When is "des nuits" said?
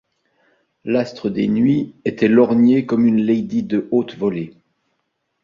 1.29-1.93